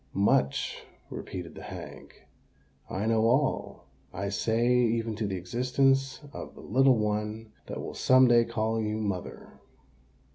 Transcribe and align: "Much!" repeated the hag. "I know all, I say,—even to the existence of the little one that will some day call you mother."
"Much!" 0.15 0.83
repeated 1.11 1.53
the 1.53 1.61
hag. 1.61 2.11
"I 2.89 3.05
know 3.05 3.27
all, 3.27 3.85
I 4.11 4.29
say,—even 4.29 5.13
to 5.17 5.27
the 5.27 5.35
existence 5.35 6.21
of 6.33 6.55
the 6.55 6.61
little 6.61 6.97
one 6.97 7.51
that 7.67 7.79
will 7.79 7.93
some 7.93 8.27
day 8.27 8.43
call 8.45 8.81
you 8.81 8.97
mother." 8.97 9.59